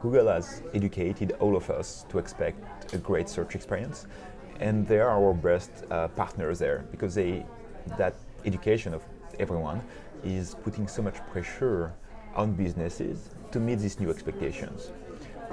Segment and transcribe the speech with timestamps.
[0.00, 4.06] Google has educated all of us to expect a great search experience,
[4.60, 7.44] and they are our best uh, partners there because they
[7.96, 8.14] that
[8.44, 9.02] education of
[9.38, 9.80] everyone
[10.24, 11.92] is putting so much pressure
[12.34, 14.90] on businesses to meet these new expectations.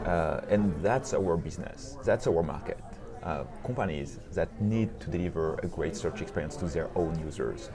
[0.06, 2.80] Uh, and that's our business, that's our market.
[3.24, 7.72] Uh, companies that need to deliver a great search experience to their own users.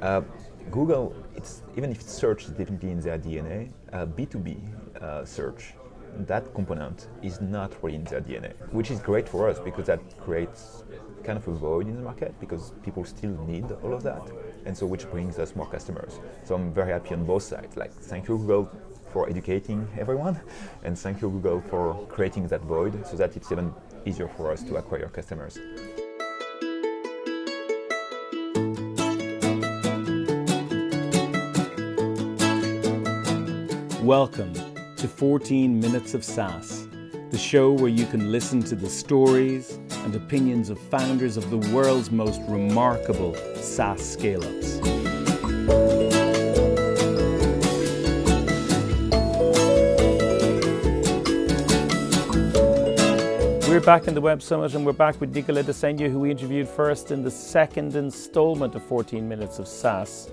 [0.00, 0.22] Uh,
[0.72, 1.14] Google,
[1.76, 4.56] even if search is definitely in their DNA, B2B
[5.00, 5.74] uh, uh, search,
[6.20, 10.00] that component is not really in their DNA, which is great for us because that
[10.20, 10.84] creates
[11.24, 14.22] kind of a void in the market because people still need all of that,
[14.66, 16.18] and so which brings us more customers.
[16.44, 17.76] So I'm very happy on both sides.
[17.76, 18.70] Like, thank you, Google,
[19.12, 20.40] for educating everyone,
[20.82, 23.72] and thank you, Google, for creating that void so that it's even
[24.04, 25.58] easier for us to acquire customers.
[34.02, 34.71] Welcome
[35.02, 36.86] to 14 Minutes of SaaS,
[37.32, 41.56] the show where you can listen to the stories and opinions of founders of the
[41.74, 44.78] world's most remarkable SaaS scale ups.
[53.68, 56.68] We're back in the Web Summit and we're back with Nicolas Dessaigne, who we interviewed
[56.68, 60.30] first in the second installment of 14 Minutes of SaaS.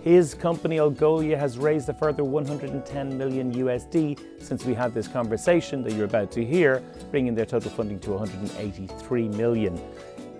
[0.00, 5.82] His company Algolia has raised a further 110 million USD since we had this conversation
[5.84, 9.80] that you're about to hear, bringing their total funding to 183 million.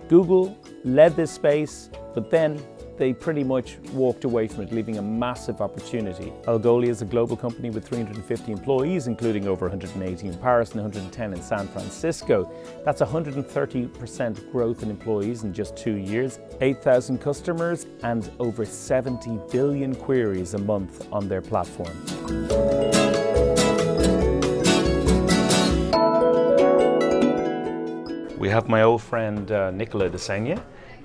[0.09, 2.61] Google led this space, but then
[2.97, 6.31] they pretty much walked away from it, leaving a massive opportunity.
[6.43, 11.33] Algolia is a global company with 350 employees, including over 180 in Paris and 110
[11.33, 12.51] in San Francisco.
[12.85, 19.95] That's 130% growth in employees in just two years, 8,000 customers, and over 70 billion
[19.95, 21.93] queries a month on their platform.
[28.37, 30.59] We have my old friend uh, Nicolas Dessaigne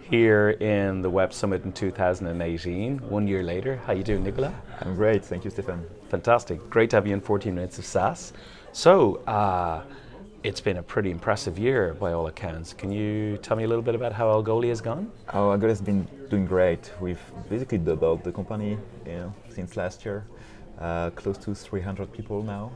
[0.08, 3.76] here in the Web Summit in 2018, one year later.
[3.86, 4.54] How you doing, Nicola?
[4.80, 5.84] I'm great, thank you, Stefan.
[6.08, 6.70] Fantastic.
[6.70, 8.32] Great to have you in 14 Minutes of SaaS.
[8.72, 9.82] So, uh,
[10.42, 12.72] it's been a pretty impressive year by all accounts.
[12.72, 15.12] Can you tell me a little bit about how Algolia has gone?
[15.34, 16.90] Oh, Algolia has been doing great.
[17.00, 17.20] We've
[17.50, 20.24] basically doubled the company you know, since last year,
[20.80, 22.72] uh, close to 300 people now.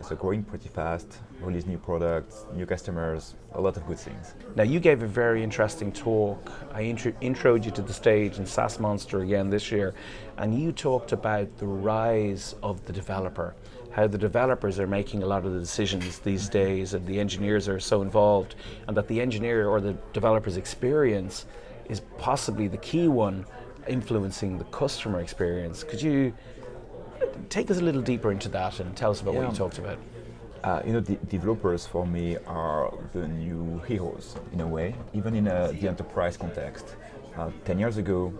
[0.00, 4.34] So growing pretty fast, release new products, new customers, a lot of good things.
[4.54, 6.50] Now you gave a very interesting talk.
[6.72, 9.94] I intro- introed you to the stage in SaaS Monster again this year,
[10.38, 13.54] and you talked about the rise of the developer,
[13.90, 17.68] how the developers are making a lot of the decisions these days, and the engineers
[17.68, 18.54] are so involved,
[18.88, 21.46] and that the engineer or the developer's experience
[21.88, 23.46] is possibly the key one
[23.88, 25.84] influencing the customer experience.
[25.84, 26.34] Could you
[27.48, 29.40] take us a little deeper into that and tell us about yeah.
[29.40, 29.98] what you talked about.
[30.64, 35.34] Uh, you know, the developers for me are the new heroes in a way, even
[35.34, 36.96] in a, the enterprise context.
[37.36, 38.32] Uh, Ten years ago,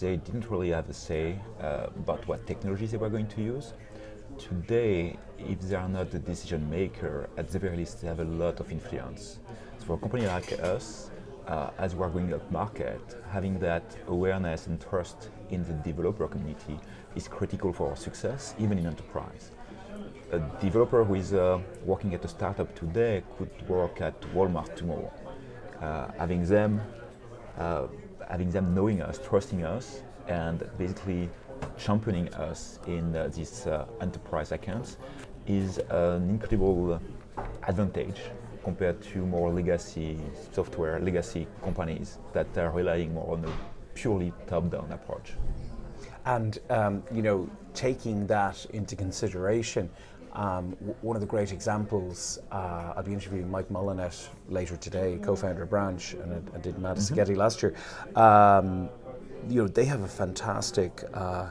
[0.00, 3.74] they didn't really have a say uh, about what technologies they were going to use.
[4.38, 8.24] Today, if they are not the decision maker, at the very least, they have a
[8.24, 9.38] lot of influence.
[9.78, 11.10] So for a company like us,
[11.46, 16.26] uh, as we are going up market, having that awareness and trust in the developer
[16.26, 16.78] community
[17.14, 19.50] is critical for our success, even in enterprise.
[20.32, 25.12] A developer who is uh, working at a startup today could work at Walmart tomorrow.
[25.78, 26.80] Uh, having them,
[27.58, 27.86] uh,
[28.30, 31.28] having them knowing us, trusting us, and basically
[31.76, 34.96] championing us in uh, these uh, enterprise accounts
[35.46, 36.98] is an incredible
[37.68, 38.22] advantage
[38.64, 40.18] compared to more legacy
[40.50, 43.52] software, legacy companies that are relying more on a
[43.92, 45.34] purely top-down approach.
[46.24, 49.90] And um, you know, taking that into consideration,
[50.32, 55.18] um, w- one of the great examples, uh, I'll be interviewing Mike Molinet later today,
[55.22, 57.34] co-founder of Branch, and I, I did Madison mm-hmm.
[57.34, 57.74] last year.
[58.16, 58.88] Um,
[59.48, 61.50] you know, they have a fantastic uh,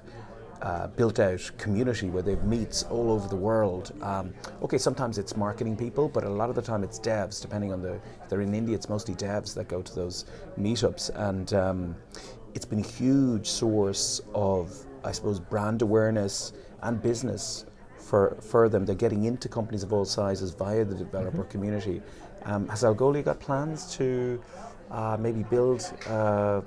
[0.62, 3.94] uh, built out community where they have meets all over the world.
[4.02, 7.42] Um, okay, sometimes it's marketing people, but a lot of the time it's devs.
[7.42, 10.26] Depending on the, if they're in India, it's mostly devs that go to those
[10.60, 11.96] meetups, and um,
[12.54, 16.54] it's been a huge source of, I suppose, brand awareness
[16.84, 17.66] and business
[18.02, 18.86] for, for them.
[18.86, 21.50] They're getting into companies of all sizes via the developer mm-hmm.
[21.50, 22.02] community.
[22.44, 24.42] Um, has Algolia got plans to
[24.90, 26.62] uh, maybe build uh,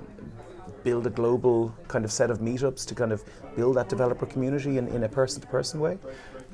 [0.83, 3.23] build a global kind of set of meetups to kind of
[3.55, 5.97] build that developer community in, in a person to person way?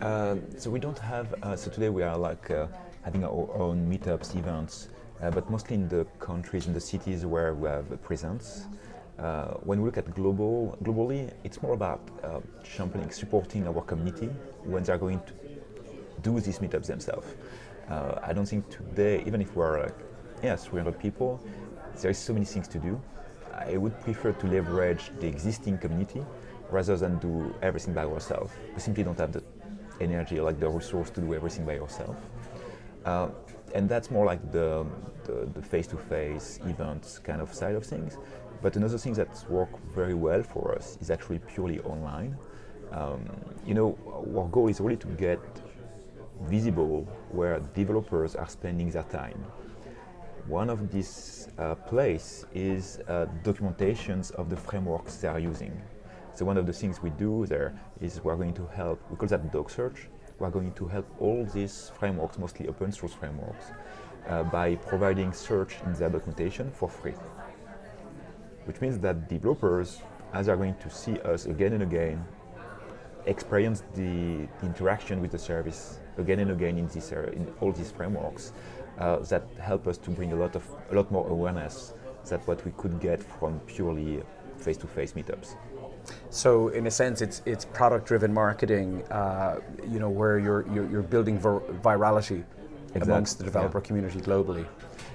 [0.02, 2.66] Uh, so we don't have, uh, so today we are like uh,
[3.04, 4.88] having our own meetups, events,
[5.22, 8.68] uh, but mostly in the countries, in the cities where we have a presence.
[9.20, 14.28] Uh, when we look at global, globally, it's more about uh, championing, supporting our community
[14.64, 15.34] when they're going to
[16.22, 17.28] do these meetups themselves.
[17.90, 19.98] Uh, I don't think today, even if we're like,
[20.44, 21.40] yeah, 300 people,
[22.02, 23.00] there is so many things to do.
[23.54, 26.26] I would prefer to leverage the existing community
[26.72, 28.52] rather than do everything by ourselves.
[28.74, 29.44] We simply don't have the
[30.00, 32.16] energy, or like the resource to do everything by yourself.
[33.06, 33.30] Uh,
[33.76, 34.86] and that's more like the,
[35.26, 38.18] the, the face-to-face events kind of side of things.
[38.62, 42.38] But another thing that's worked very well for us is actually purely online.
[42.92, 43.26] Um,
[43.66, 43.98] you know,
[44.38, 45.40] our goal is really to get
[46.44, 49.44] visible where developers are spending their time.
[50.48, 55.82] One of these uh, place is uh, documentations of the frameworks they are using.
[56.34, 59.28] So one of the things we do there is we're going to help, we call
[59.30, 60.08] that DocSearch.
[60.40, 63.66] We're going to help all these frameworks, mostly open source frameworks,
[64.28, 67.14] uh, by providing search in their documentation for free.
[68.66, 70.02] Which means that developers,
[70.34, 72.24] as they're going to see us again and again,
[73.26, 77.72] experience the, the interaction with the service again and again in, this, uh, in all
[77.72, 78.54] these frameworks
[79.00, 81.94] uh, that help us to bring a lot of a lot more awareness
[82.26, 84.22] than what we could get from purely
[84.58, 85.56] face-to-face meetups.
[86.30, 89.04] So, in a sense, it's it's product-driven marketing.
[89.12, 92.44] Uh, you know, where you're you're, you're building vir- virality
[92.94, 93.14] exactly.
[93.14, 93.86] amongst the developer yeah.
[93.86, 94.66] community globally.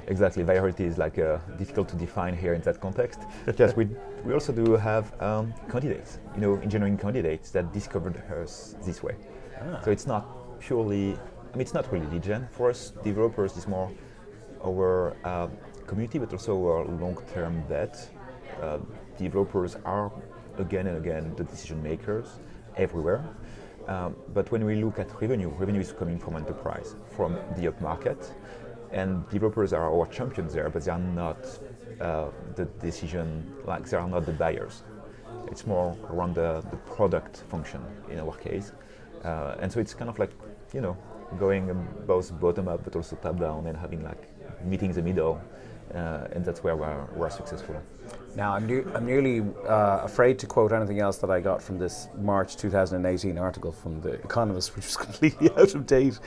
[0.08, 3.20] Exactly, virality is like uh, difficult to define here in that context.
[3.58, 3.88] yes, we
[4.24, 9.16] we also do have um, candidates, you know, engineering candidates that discovered us this way.
[9.60, 9.80] Ah.
[9.84, 10.24] So it's not
[10.60, 11.14] purely,
[11.52, 13.56] I mean, it's not really lead gen for us developers.
[13.56, 13.90] It's more
[14.64, 15.48] our uh,
[15.86, 18.10] community, but also our long-term bet.
[18.62, 18.78] Uh,
[19.18, 20.10] developers are
[20.58, 22.38] again and again the decision makers
[22.76, 23.24] everywhere.
[23.86, 28.32] Um, but when we look at revenue, revenue is coming from enterprise, from the upmarket,
[28.92, 31.38] and developers are our champions there, but they are not
[32.00, 34.82] uh, the decision, like they are not the buyers.
[35.48, 37.80] It's more around the, the product function
[38.10, 38.72] in our case.
[39.24, 40.30] Uh, and so it's kind of like,
[40.72, 40.96] you know,
[41.38, 44.28] going both bottom up but also top down and having like
[44.64, 45.40] meeting the middle
[45.94, 47.80] uh, and that's where we're, we're successful.
[48.34, 52.08] Now, I'm, I'm nearly uh, afraid to quote anything else that I got from this
[52.18, 56.18] March 2018 article from The Economist, which was completely out of date.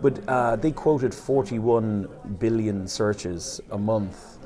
[0.00, 2.08] But uh, they quoted 41
[2.40, 4.38] billion searches a month.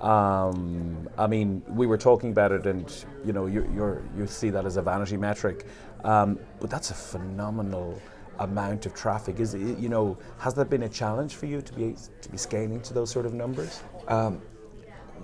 [0.00, 2.92] Um, I mean, we were talking about it, and
[3.24, 3.62] you know, you
[4.18, 5.66] you see that as a vanity metric,
[6.02, 8.02] um, but that's a phenomenal
[8.38, 9.40] amount of traffic.
[9.40, 12.36] Is it, you know has that been a challenge for you to be to be
[12.36, 13.82] scaling to those sort of numbers?
[14.08, 14.40] Um,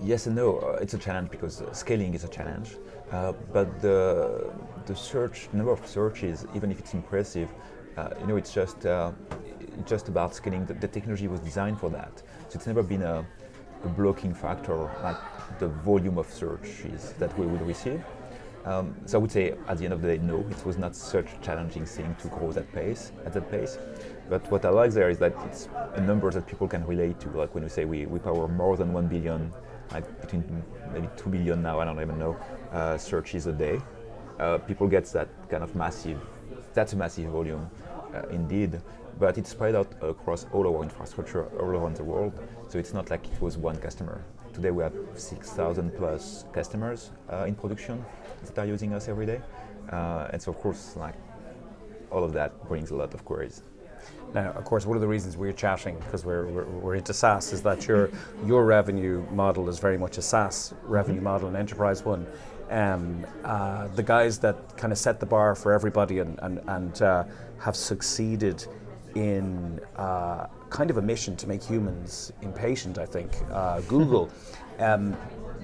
[0.03, 0.77] yes and no.
[0.81, 2.77] It's a challenge because scaling is a challenge,
[3.13, 4.51] uh, but the
[4.87, 7.49] the search number of searches, even if it's impressive,
[7.97, 9.13] uh, you know, it's just uh,
[9.87, 10.67] just about scaling.
[10.67, 13.25] The, the, technology was designed for that, so it's never been a,
[13.85, 15.19] a blocking factor like
[15.59, 18.03] the volume of searches that we would receive.
[18.65, 20.95] Um, so I would say at the end of the day, no, it was not
[20.95, 23.79] such a challenging thing to grow that pace at that pace.
[24.29, 27.31] But what I like there is that it's a number that people can relate to.
[27.31, 29.53] Like when we say we, we power more than one billion,
[29.93, 30.63] like between
[30.93, 32.37] maybe two billion now, I don't even know,
[32.73, 33.81] uh, searches a day.
[34.39, 36.21] Uh, people get that kind of massive,
[36.75, 37.69] that's a massive volume
[38.15, 38.81] uh, indeed.
[39.19, 42.33] But it's spread out across all our infrastructure all around the world.
[42.69, 44.25] So it's not like it was one customer.
[44.53, 48.05] Today we have 6,000 plus customers uh, in production
[48.45, 49.41] that are using us every day.
[49.91, 51.15] Uh, and so, of course, like
[52.11, 53.63] all of that brings a lot of queries.
[54.35, 57.53] Now, of course, one of the reasons we're chatting because we're, we're, we're, into SaaS
[57.53, 58.11] is that your
[58.47, 62.27] your revenue model is very much a SaaS revenue model, an enterprise one.
[62.71, 67.03] Um, uh, the guys that kind of set the bar for everybody and and, and
[67.03, 67.25] uh,
[67.59, 68.67] have succeeded
[69.15, 72.99] in uh, kind of a mission to make humans impatient.
[72.99, 74.31] I think uh, Google,
[74.79, 75.17] um,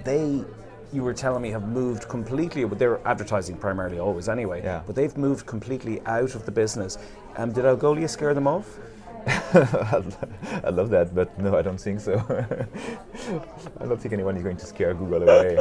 [0.04, 0.44] they
[0.92, 4.82] you were telling me have moved completely, but they're advertising primarily always anyway, yeah.
[4.86, 6.96] but they've moved completely out of the business.
[7.36, 8.78] Um, did Algolia scare them off?
[9.26, 12.14] I love that, but no, I don't think so.
[13.80, 15.56] I don't think anyone is going to scare Google away,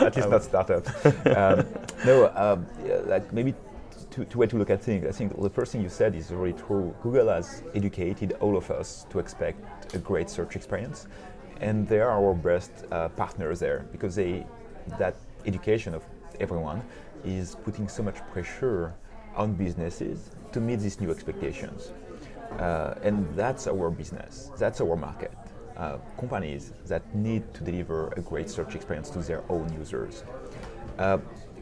[0.00, 0.84] at least not startup.
[1.26, 1.64] Um,
[2.04, 3.54] no, um, yeah, like maybe
[4.14, 5.04] two, two way to look at things.
[5.06, 6.94] I think the first thing you said is really true.
[7.02, 11.08] Google has educated all of us to expect a great search experience,
[11.60, 14.46] and they are our best uh, partners there because they
[14.98, 15.16] that
[15.46, 16.04] education of
[16.38, 16.82] everyone
[17.24, 18.94] is putting so much pressure
[19.34, 21.90] on businesses to meet these new expectations.
[22.58, 25.32] Uh, and that's our business, that's our market.
[25.76, 30.22] Uh, companies that need to deliver a great search experience to their own users.
[30.98, 31.18] Uh,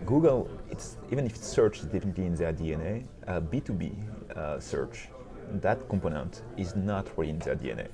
[0.06, 3.92] Google, it's, even if search is definitely in their DNA, B2B
[4.36, 5.08] uh, uh, search,
[5.54, 7.88] that component is not really in their DNA.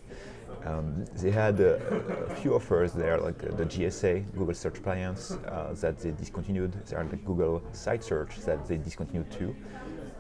[0.64, 1.76] Um, they had a,
[2.30, 6.72] a, few offers there, like uh, the GSA, Google Search Appliance, uh, that they discontinued.
[6.86, 9.54] There are the Google Site Search that they discontinued too.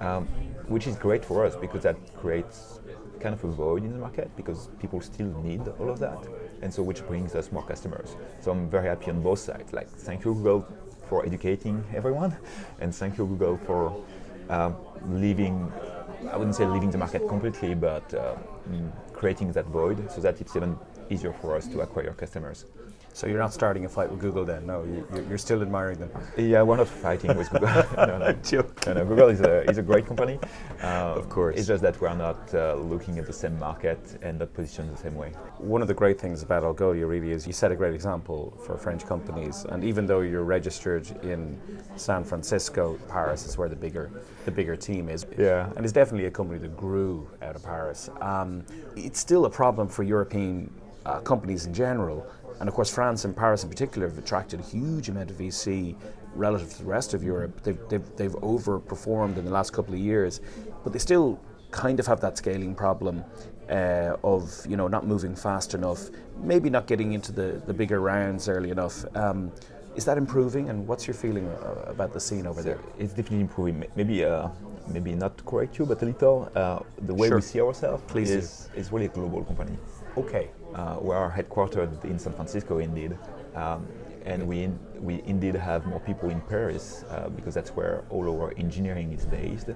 [0.00, 0.26] um,
[0.68, 2.80] which is great for us because that creates
[3.20, 6.18] kind of a void in the market because people still need all of that,
[6.62, 8.14] and so which brings us more customers.
[8.40, 9.72] So I'm very happy on both sides.
[9.72, 10.66] Like, thank you Google
[11.08, 12.36] for educating everyone,
[12.80, 14.04] and thank you Google for
[14.50, 15.72] um, leaving.
[16.32, 18.34] I wouldn't say leaving the market completely, but uh,
[18.70, 20.76] mm, creating that void so that it's even
[21.10, 22.64] easier for us to acquire customers.
[23.18, 24.64] So you're not starting a fight with Google then?
[24.64, 26.08] No, you, you're still admiring them.
[26.36, 27.66] Yeah, we're not fighting with Google.
[27.96, 28.18] no, no.
[28.86, 30.38] no, no, Google is a, is a great company.
[30.82, 31.56] Um, of course.
[31.58, 34.96] It's just that we're not uh, looking at the same market and not positioned the
[34.96, 35.32] same way.
[35.56, 38.78] One of the great things about Algolia really is you set a great example for
[38.78, 39.66] French companies.
[39.68, 41.60] And even though you're registered in
[41.96, 44.12] San Francisco, Paris is where the bigger
[44.44, 45.26] the bigger team is.
[45.36, 45.72] Yeah.
[45.74, 48.10] And it's definitely a company that grew out of Paris.
[48.20, 50.70] Um, it's still a problem for European
[51.04, 52.26] uh, companies in general
[52.60, 55.94] and of course, France and Paris in particular have attracted a huge amount of VC
[56.34, 57.62] relative to the rest of Europe.
[57.62, 60.40] They've, they've, they've overperformed in the last couple of years,
[60.84, 63.24] but they still kind of have that scaling problem
[63.70, 66.08] uh, of you know not moving fast enough,
[66.42, 69.04] maybe not getting into the, the bigger rounds early enough.
[69.16, 69.52] Um,
[69.96, 72.78] is that improving, and what's your feeling uh, about the scene over so there?
[72.98, 73.84] It's definitely improving.
[73.96, 74.48] Maybe uh,
[74.86, 76.50] maybe not to correct you, but a little.
[76.54, 77.38] Uh, the way sure.
[77.38, 79.76] we see ourselves Please is, is really a global company.
[80.16, 80.50] Okay.
[80.74, 83.16] Uh, we are headquartered in San Francisco, indeed.
[83.54, 83.86] Um,
[84.24, 88.28] and we, in, we indeed have more people in Paris uh, because that's where all
[88.28, 89.70] our engineering is based.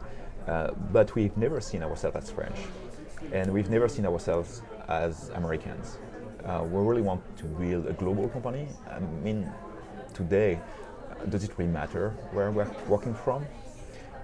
[0.46, 2.58] Uh, but we've never seen ourselves as French,
[3.32, 5.98] and we've never seen ourselves as Americans.
[6.44, 8.66] Uh, we really want to build a global company.
[8.90, 9.50] I mean,
[10.12, 10.60] today,
[11.28, 13.46] does it really matter where we're working from?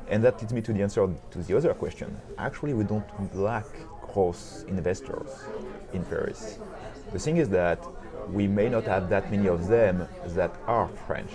[0.09, 2.17] And that leads me to the answer to the other question.
[2.39, 3.67] Actually, we don't lack
[4.13, 5.31] growth investors
[5.93, 6.59] in Paris.
[7.13, 7.85] The thing is that
[8.33, 11.31] we may not have that many of them that are French.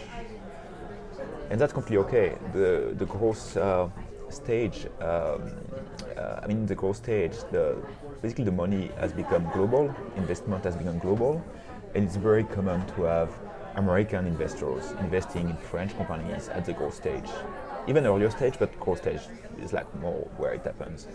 [1.50, 2.38] And that's completely okay.
[2.54, 3.88] The, the growth uh,
[4.30, 5.52] stage, um,
[6.18, 7.78] uh, I mean, the growth stage, the,
[8.22, 11.44] basically the money has become global, investment has become global,
[11.96, 13.32] and it's very common to have
[13.76, 17.30] American investors investing in French companies at the growth stage.
[17.88, 19.22] Even earlier stage, but growth stage
[19.62, 21.08] is like more where it happens.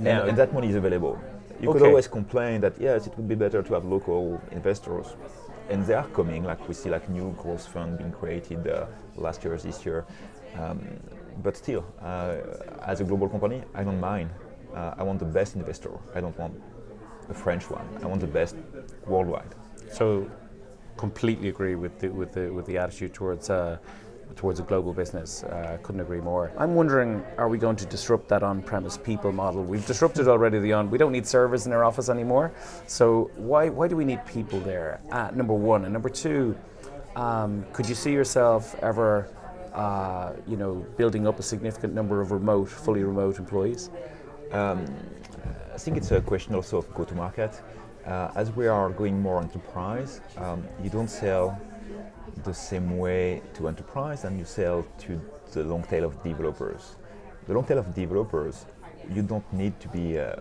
[0.00, 1.18] Now, and, and that money is available.
[1.60, 1.78] You okay.
[1.78, 5.06] could always complain that yes, it would be better to have local investors,
[5.68, 6.44] and they are coming.
[6.44, 10.06] Like we see, like new growth fund being created uh, last year, this year.
[10.58, 10.80] Um,
[11.42, 12.36] but still, uh,
[12.86, 14.30] as a global company, I don't mind.
[14.74, 15.92] Uh, I want the best investor.
[16.14, 16.54] I don't want
[17.28, 17.86] a French one.
[18.02, 18.56] I want the best
[19.06, 19.54] worldwide.
[19.92, 20.30] So,
[20.96, 23.78] completely agree with the with the with the attitude towards uh,
[24.36, 25.42] towards a global business.
[25.44, 26.52] Uh, couldn't agree more.
[26.58, 29.62] I'm wondering, are we going to disrupt that on-premise people model?
[29.62, 30.90] We've disrupted already the on.
[30.90, 32.52] We don't need servers in our office anymore.
[32.86, 35.00] So why why do we need people there?
[35.10, 36.56] Uh, number one and number two,
[37.16, 39.28] um, could you see yourself ever,
[39.74, 43.90] uh, you know, building up a significant number of remote, fully remote employees?
[44.52, 44.84] Um,
[45.74, 47.60] I think it's a question also of go-to-market.
[48.06, 51.58] Uh, as we are going more enterprise, um, you don't sell
[52.44, 55.20] the same way to enterprise and you sell to
[55.52, 56.96] the long tail of developers.
[57.46, 58.66] The long tail of developers,
[59.12, 60.36] you don't need to be uh,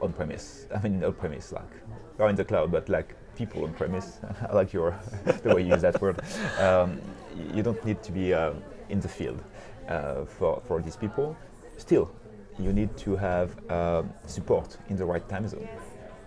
[0.00, 0.66] on premise.
[0.74, 1.72] I mean, on premise, like
[2.18, 4.18] or in the cloud, but like people on premise.
[4.48, 4.98] I like your
[5.42, 6.20] the way you use that word.
[6.58, 7.00] Um,
[7.54, 8.52] you don't need to be uh,
[8.88, 9.42] in the field
[9.88, 11.36] uh, for for these people.
[11.76, 12.10] Still,
[12.58, 15.68] you need to have uh, support in the right time zone.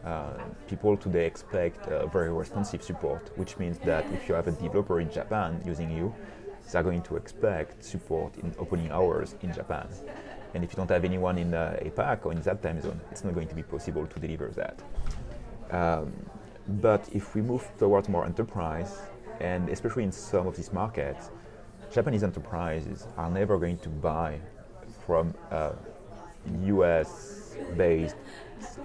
[0.06, 0.32] Uh,
[0.68, 5.02] people today expect uh, very responsive support, which means that if you have a developer
[5.02, 6.14] in Japan using you,
[6.72, 9.88] they're going to expect support in opening hours in Japan.
[10.54, 13.24] And if you don't have anyone in uh, APAC or in that time zone, it's
[13.24, 14.82] not going to be possible to deliver that.
[15.72, 16.14] Um,
[16.82, 18.98] but if we move towards more enterprise,
[19.40, 21.30] and especially in some of these markets,
[21.92, 24.40] Japanese enterprises are never going to buy
[25.06, 25.34] from
[26.64, 28.16] US based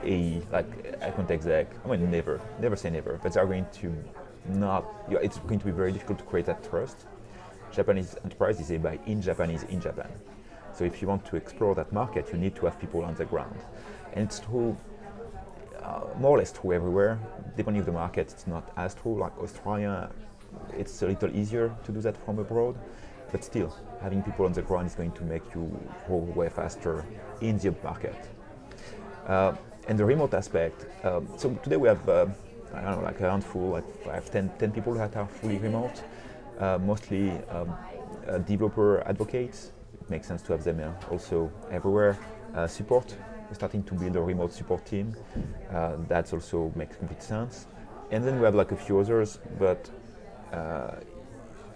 [0.04, 1.68] a like account exec.
[1.84, 3.94] I mean, never, never say never, but they're going to
[4.48, 4.84] not.
[5.08, 7.06] You know, it's going to be very difficult to create that trust.
[7.72, 10.10] Japanese enterprises they buy in Japanese in Japan.
[10.72, 13.24] So if you want to explore that market, you need to have people on the
[13.24, 13.58] ground,
[14.12, 14.76] and it's true.
[15.82, 17.18] Uh, more or less true everywhere.
[17.56, 19.18] Depending on the market, it's not as true.
[19.18, 20.10] Like Australia,
[20.76, 22.76] it's a little easier to do that from abroad,
[23.30, 25.70] but still, having people on the ground is going to make you
[26.06, 27.04] grow way faster
[27.40, 28.33] in the market.
[29.26, 29.54] Uh,
[29.88, 30.86] and the remote aspect.
[31.04, 32.26] Um, so today we have, uh,
[32.74, 36.02] I don't know, like a handful, like five, 10, 10 people that are fully remote,
[36.58, 37.74] uh, mostly um,
[38.28, 39.72] uh, developer advocates.
[40.00, 42.18] It makes sense to have them uh, also everywhere.
[42.54, 43.14] Uh, support,
[43.48, 45.14] we're starting to build a remote support team.
[45.70, 47.66] Uh, that also makes complete sense.
[48.10, 49.90] And then we have like a few others, but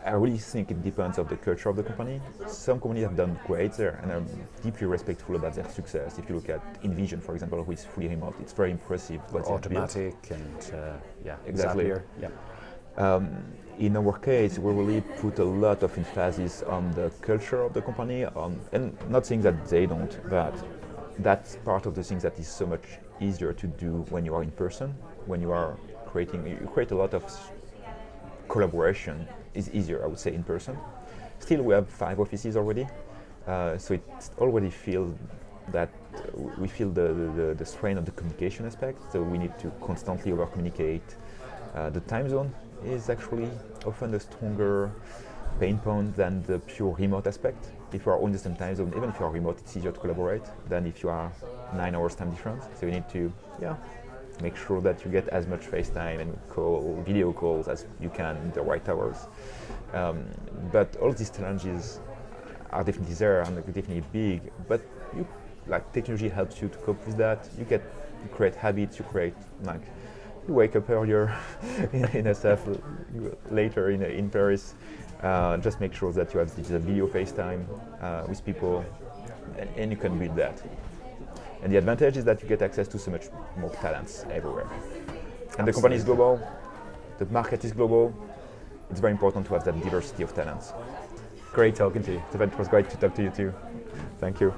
[0.04, 2.20] I really think it depends of the culture of the company.
[2.46, 4.22] Some companies have done great there and are
[4.62, 6.18] deeply respectful about their success.
[6.18, 9.20] If you look at InVision, for example, who is fully remote, it's very impressive.
[9.32, 11.86] What Automattic and uh, yeah, exactly.
[11.86, 12.02] Zapier.
[12.20, 12.28] Yeah.
[12.96, 13.28] Um,
[13.78, 17.82] in our case, we really put a lot of emphasis on the culture of the
[17.82, 20.54] company, on, and not saying that they don't, but
[21.20, 22.82] that's part of the things that is so much
[23.20, 24.94] easier to do when you are in person,
[25.26, 25.76] when you are
[26.06, 27.24] creating, you create a lot of
[28.48, 30.76] collaboration is easier, I would say, in person.
[31.38, 32.86] Still, we have five offices already,
[33.46, 34.02] uh, so it
[34.38, 35.14] already feels
[35.72, 35.90] that
[36.56, 39.00] we feel the, the, the, strain of the communication aspect.
[39.12, 41.02] So we need to constantly over communicate.
[41.74, 42.52] Uh, the time zone
[42.84, 43.50] is actually
[43.86, 44.90] often a stronger
[45.60, 47.66] pain point than the pure remote aspect.
[47.92, 49.92] If you are on the same time zone, even if you are remote, it's easier
[49.92, 51.32] to collaborate than if you are
[51.74, 52.64] nine hours time difference.
[52.78, 53.76] So you need to, yeah,
[54.40, 58.36] make sure that you get as much FaceTime and call, video calls as you can
[58.36, 59.26] in the right hours.
[59.92, 60.24] Um,
[60.72, 62.00] but all these challenges
[62.70, 64.52] are definitely there and definitely big.
[64.68, 64.80] But
[65.16, 65.26] you,
[65.66, 67.48] like technology helps you to cope with that.
[67.58, 67.82] You get,
[68.22, 68.98] you create habits.
[68.98, 69.82] You create like
[70.46, 71.36] you wake up earlier
[71.92, 72.78] in, in SF
[73.50, 74.74] later in in Paris.
[75.22, 77.64] Uh, just make sure that you have this video FaceTime
[78.00, 78.84] uh, with people,
[79.58, 80.62] and, and you can build that.
[81.62, 84.68] And the advantage is that you get access to so much more talents everywhere.
[84.68, 85.66] And Absolutely.
[85.66, 86.40] the company is global,
[87.18, 88.14] the market is global.
[88.90, 90.72] It's very important to have that diversity of talents.
[91.52, 92.22] Great talking to you.
[92.32, 93.52] It was great to talk to you too.
[94.18, 94.54] Thank you.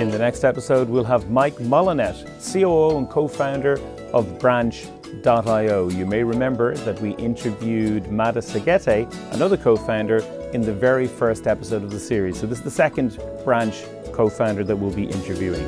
[0.00, 3.80] In the next episode, we'll have Mike Molinet, COO and co founder
[4.12, 5.88] of Branch.io.
[5.88, 10.20] You may remember that we interviewed Mada Seghete, another co founder,
[10.54, 12.38] in the very first episode of the series.
[12.38, 13.74] So, this is the second Branch
[14.12, 15.64] co founder that we'll be interviewing.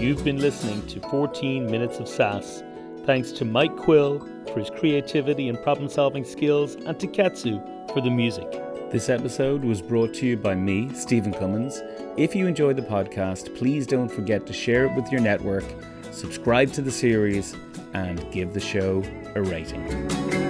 [0.00, 2.64] You've been listening to 14 Minutes of SaaS.
[3.06, 4.18] Thanks to Mike Quill
[4.52, 7.62] for his creativity and problem solving skills, and to Ketsu
[7.94, 8.50] for the music.
[8.90, 11.80] This episode was brought to you by me, Stephen Cummins.
[12.16, 15.64] If you enjoyed the podcast, please don't forget to share it with your network,
[16.10, 17.54] subscribe to the series,
[17.94, 19.02] and give the show
[19.34, 20.49] a rating.